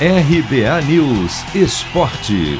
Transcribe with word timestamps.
RBA 0.00 0.82
News 0.88 1.54
Esporte. 1.54 2.58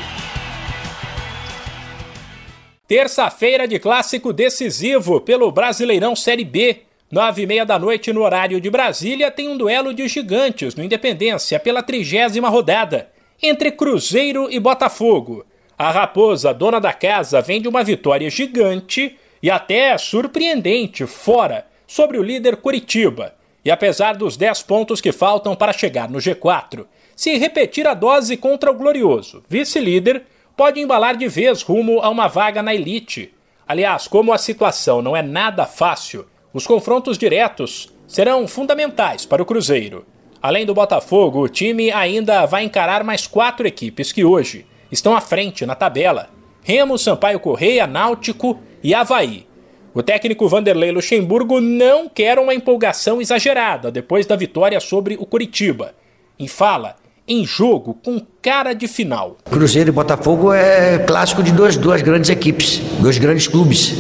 Terça-feira 2.87 3.67
de 3.67 3.81
clássico 3.81 4.33
decisivo 4.33 5.21
pelo 5.21 5.51
Brasileirão 5.51 6.15
Série 6.15 6.45
B. 6.45 6.83
Nove 7.11 7.43
e 7.43 7.47
meia 7.47 7.67
da 7.67 7.77
noite 7.77 8.13
no 8.13 8.23
horário 8.23 8.61
de 8.61 8.71
Brasília 8.71 9.33
tem 9.33 9.49
um 9.49 9.57
duelo 9.57 9.93
de 9.93 10.07
gigantes 10.07 10.77
no 10.77 10.85
Independência 10.85 11.59
pela 11.59 11.83
trigésima 11.83 12.49
rodada 12.49 13.11
entre 13.43 13.73
Cruzeiro 13.73 14.47
e 14.49 14.61
Botafogo. 14.61 15.45
A 15.77 15.91
Raposa, 15.91 16.55
dona 16.55 16.81
da 16.81 16.93
casa, 16.93 17.41
vem 17.41 17.61
de 17.61 17.67
uma 17.67 17.83
vitória 17.83 18.31
gigante 18.31 19.19
e 19.43 19.51
até 19.51 19.99
surpreendente 19.99 21.05
fora 21.05 21.67
sobre 21.85 22.17
o 22.17 22.23
líder 22.23 22.59
Curitiba. 22.59 23.35
E 23.65 23.71
apesar 23.71 24.17
dos 24.17 24.37
10 24.37 24.63
pontos 24.63 25.01
que 25.01 25.11
faltam 25.11 25.57
para 25.57 25.73
chegar 25.73 26.09
no 26.11 26.19
G4, 26.19 26.85
se 27.17 27.37
repetir 27.39 27.87
a 27.87 27.95
dose 27.95 28.37
contra 28.37 28.71
o 28.71 28.75
Glorioso, 28.75 29.43
vice-líder, 29.49 30.25
pode 30.57 30.81
embalar 30.81 31.17
de 31.17 31.29
vez 31.29 31.63
rumo 31.63 32.01
a 32.01 32.09
uma 32.09 32.29
vaga 32.29 32.63
na 32.63 32.75
elite. 32.75 33.33
Aliás, 33.67 34.07
como 34.07 34.33
a 34.33 34.39
situação 34.39 35.01
não 35.01 35.17
é 35.17 35.23
nada 35.23 35.65
fácil, 35.65 36.27
os 36.53 36.67
confrontos 36.67 37.17
diretos 37.17 37.93
serão 38.07 38.47
fundamentais 38.47 39.25
para 39.25 39.43
o 39.43 39.47
Cruzeiro. 39.47 40.05
Além 40.43 40.67
do 40.67 40.75
Botafogo, 40.75 41.41
o 41.41 41.49
time 41.49 41.91
ainda 41.91 42.45
vai 42.45 42.65
encarar 42.65 43.03
mais 43.03 43.27
quatro 43.27 43.67
equipes 43.67 44.13
que 44.13 44.25
hoje 44.25 44.67
estão 44.93 45.17
à 45.17 45.21
frente 45.21 45.65
na 45.65 45.75
tabela: 45.75 46.29
Remo, 46.63 46.99
Sampaio 46.99 47.41
Correia, 47.41 47.87
Náutico 47.87 48.61
e 48.83 48.95
Havaí. 48.95 49.47
O 49.95 50.03
técnico 50.03 50.49
Vanderlei 50.49 50.91
Luxemburgo 50.91 51.61
não 51.61 52.09
quer 52.09 52.37
uma 52.41 52.53
empolgação 52.53 53.21
exagerada 53.21 53.93
depois 53.93 54.27
da 54.27 54.35
vitória 54.35 54.81
sobre 54.81 55.15
o 55.15 55.25
Curitiba. 55.25 55.95
Em 56.37 56.49
fala, 56.49 56.97
em 57.29 57.45
jogo 57.45 57.95
com 58.05 58.21
cara 58.45 58.75
de 58.75 58.87
final. 58.87 59.39
Cruzeiro 59.51 59.89
e 59.89 59.93
Botafogo 59.93 60.53
é 60.53 60.99
clássico 60.99 61.43
de 61.43 61.51
duas, 61.51 61.79
duas 61.79 62.03
grandes 62.03 62.29
equipes, 62.29 62.79
dois 63.01 63.17
grandes 63.17 63.49
clubes, 63.49 63.95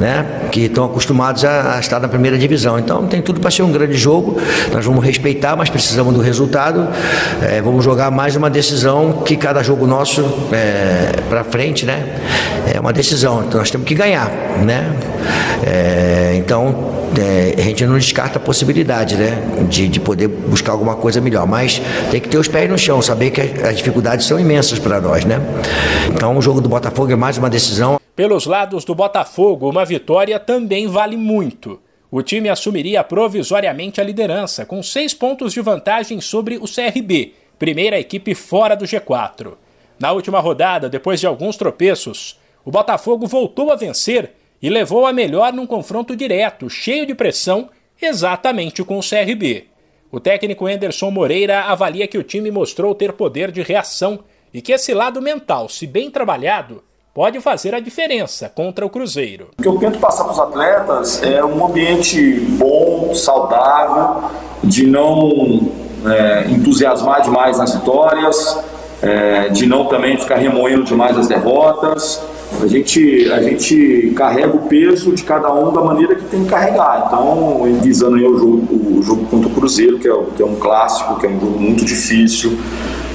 né? 0.00 0.48
Que 0.50 0.60
estão 0.62 0.86
acostumados 0.86 1.44
a, 1.44 1.74
a 1.76 1.80
estar 1.80 2.00
na 2.00 2.08
primeira 2.08 2.38
divisão. 2.38 2.78
Então 2.78 3.06
tem 3.06 3.20
tudo 3.20 3.40
para 3.40 3.50
ser 3.50 3.62
um 3.62 3.70
grande 3.70 3.98
jogo. 3.98 4.40
Nós 4.72 4.86
vamos 4.86 5.04
respeitar, 5.04 5.54
mas 5.54 5.68
precisamos 5.68 6.14
do 6.14 6.20
resultado. 6.22 6.88
É, 7.42 7.60
vamos 7.60 7.84
jogar 7.84 8.10
mais 8.10 8.34
uma 8.34 8.48
decisão 8.48 9.22
que 9.22 9.36
cada 9.36 9.62
jogo 9.62 9.86
nosso 9.86 10.22
é, 10.50 11.20
para 11.28 11.44
frente, 11.44 11.84
né? 11.84 12.16
É 12.74 12.80
uma 12.80 12.94
decisão. 12.94 13.44
Então 13.46 13.60
nós 13.60 13.70
temos 13.70 13.86
que 13.86 13.94
ganhar, 13.94 14.30
né? 14.64 14.96
É, 15.62 16.36
então 16.38 17.00
é, 17.18 17.54
a 17.58 17.62
gente 17.62 17.84
não 17.84 17.98
descarta 17.98 18.38
a 18.38 18.40
possibilidade, 18.40 19.16
né? 19.16 19.38
De, 19.68 19.88
de 19.88 20.00
poder 20.00 20.28
buscar 20.28 20.72
alguma 20.72 20.96
coisa 20.96 21.20
melhor. 21.20 21.46
Mas 21.46 21.82
tem 22.10 22.20
que 22.20 22.28
ter 22.28 22.38
os 22.38 22.48
pés 22.48 22.70
no 22.70 22.78
chão, 22.78 23.02
saber 23.02 23.30
que 23.30 23.40
as 23.40 23.80
dificuldades 23.90 24.26
são 24.26 24.38
imensas 24.38 24.78
para 24.78 25.00
nós, 25.00 25.24
né? 25.24 25.38
Então 26.14 26.36
o 26.38 26.42
jogo 26.42 26.60
do 26.60 26.68
Botafogo 26.68 27.10
é 27.10 27.16
mais 27.16 27.36
uma 27.36 27.50
decisão. 27.50 28.00
Pelos 28.14 28.46
lados 28.46 28.84
do 28.84 28.94
Botafogo, 28.94 29.68
uma 29.68 29.84
vitória 29.84 30.38
também 30.38 30.86
vale 30.86 31.16
muito. 31.16 31.80
O 32.08 32.22
time 32.22 32.48
assumiria 32.48 33.02
provisoriamente 33.02 34.00
a 34.00 34.04
liderança, 34.04 34.64
com 34.64 34.80
seis 34.80 35.12
pontos 35.12 35.52
de 35.52 35.60
vantagem 35.60 36.20
sobre 36.20 36.56
o 36.56 36.66
CRB, 36.66 37.34
primeira 37.58 37.98
equipe 37.98 38.32
fora 38.34 38.76
do 38.76 38.84
G4. 38.84 39.54
Na 39.98 40.12
última 40.12 40.38
rodada, 40.38 40.88
depois 40.88 41.18
de 41.18 41.26
alguns 41.26 41.56
tropeços, 41.56 42.38
o 42.64 42.70
Botafogo 42.70 43.26
voltou 43.26 43.72
a 43.72 43.76
vencer 43.76 44.34
e 44.62 44.70
levou 44.70 45.04
a 45.04 45.12
melhor 45.12 45.52
num 45.52 45.66
confronto 45.66 46.14
direto, 46.14 46.70
cheio 46.70 47.06
de 47.06 47.14
pressão, 47.14 47.70
exatamente 48.00 48.84
com 48.84 48.98
o 48.98 49.02
CRB. 49.02 49.69
O 50.12 50.18
técnico 50.18 50.66
Anderson 50.66 51.08
Moreira 51.08 51.66
avalia 51.66 52.08
que 52.08 52.18
o 52.18 52.22
time 52.24 52.50
mostrou 52.50 52.96
ter 52.96 53.12
poder 53.12 53.52
de 53.52 53.62
reação 53.62 54.18
e 54.52 54.60
que 54.60 54.72
esse 54.72 54.92
lado 54.92 55.22
mental, 55.22 55.68
se 55.68 55.86
bem 55.86 56.10
trabalhado, 56.10 56.82
pode 57.14 57.40
fazer 57.40 57.76
a 57.76 57.80
diferença 57.80 58.48
contra 58.48 58.84
o 58.84 58.90
Cruzeiro. 58.90 59.50
O 59.56 59.62
que 59.62 59.68
eu 59.68 59.78
tento 59.78 60.00
passar 60.00 60.24
para 60.24 60.32
os 60.32 60.38
atletas 60.40 61.22
é 61.22 61.44
um 61.44 61.64
ambiente 61.64 62.40
bom, 62.58 63.14
saudável, 63.14 64.28
de 64.64 64.84
não 64.84 65.70
é, 66.04 66.50
entusiasmar 66.50 67.22
demais 67.22 67.58
nas 67.58 67.72
vitórias, 67.72 68.58
é, 69.00 69.48
de 69.48 69.64
não 69.64 69.86
também 69.86 70.18
ficar 70.18 70.38
remoendo 70.38 70.82
demais 70.82 71.16
as 71.16 71.28
derrotas 71.28 72.20
a 72.62 72.66
gente, 72.66 73.30
a 73.30 73.42
gente 73.42 74.12
carrega 74.16 74.54
o 74.54 74.60
peso 74.60 75.12
de 75.12 75.22
cada 75.22 75.52
um 75.52 75.72
da 75.72 75.82
maneira 75.82 76.14
que 76.14 76.24
tem 76.24 76.44
que 76.44 76.50
carregar. 76.50 77.04
Então, 77.06 77.62
visando 77.80 78.16
aí 78.16 78.24
o 78.24 78.38
jogo, 78.38 78.98
o 78.98 79.02
jogo 79.02 79.24
contra 79.26 79.48
o 79.48 79.50
Cruzeiro, 79.52 79.98
que 79.98 80.08
é, 80.08 80.22
que 80.36 80.42
é 80.42 80.46
um 80.46 80.56
clássico, 80.56 81.18
que 81.18 81.26
é 81.26 81.28
um 81.28 81.40
jogo 81.40 81.58
muito 81.58 81.84
difícil. 81.84 82.58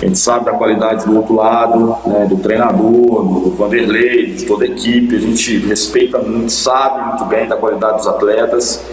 A 0.01 0.05
gente 0.05 0.17
sabe 0.17 0.45
da 0.45 0.53
qualidade 0.53 1.05
do 1.05 1.15
outro 1.15 1.35
lado, 1.35 1.95
né, 2.05 2.25
do 2.25 2.37
treinador, 2.37 3.23
do 3.23 3.51
Vanderlei, 3.51 4.31
de 4.31 4.45
toda 4.45 4.65
a 4.65 4.67
equipe. 4.67 5.15
A 5.15 5.19
gente 5.19 5.57
respeita 5.59 6.17
muito, 6.19 6.51
sabe 6.51 7.07
muito 7.07 7.25
bem 7.25 7.47
da 7.47 7.55
qualidade 7.55 7.97
dos 7.97 8.07
atletas 8.07 8.83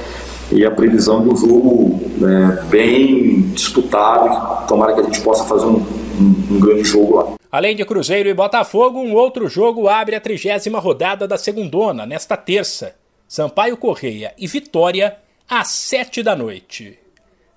e 0.50 0.64
a 0.64 0.70
previsão 0.70 1.22
de 1.22 1.30
um 1.30 1.36
jogo 1.36 2.00
né, 2.18 2.58
bem 2.68 3.42
disputado. 3.54 4.66
Tomara 4.66 4.92
que 4.92 5.00
a 5.00 5.04
gente 5.04 5.20
possa 5.20 5.44
fazer 5.44 5.66
um, 5.66 5.82
um, 6.20 6.34
um 6.52 6.60
grande 6.60 6.84
jogo 6.84 7.16
lá. 7.16 7.41
Além 7.52 7.76
de 7.76 7.84
Cruzeiro 7.84 8.30
e 8.30 8.34
Botafogo, 8.34 8.98
um 8.98 9.12
outro 9.12 9.46
jogo 9.46 9.86
abre 9.86 10.16
a 10.16 10.20
trigésima 10.20 10.78
rodada 10.78 11.28
da 11.28 11.36
segundona, 11.36 12.06
nesta 12.06 12.34
terça. 12.34 12.96
Sampaio 13.28 13.76
Correia 13.76 14.34
e 14.38 14.46
Vitória, 14.46 15.18
às 15.48 15.68
sete 15.68 16.22
da 16.22 16.34
noite. 16.34 16.98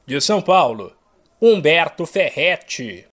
De 0.05 0.19
São 0.19 0.41
Paulo, 0.41 0.91
Humberto 1.41 2.05
Ferretti. 2.05 3.03